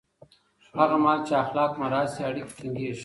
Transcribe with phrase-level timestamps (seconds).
[0.79, 2.99] هغه مهال چې اخلاق مراعت شي، اړیکې ټینګېږي.